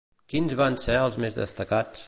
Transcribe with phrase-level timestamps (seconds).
[0.33, 1.99] Quins van ser els més destacats?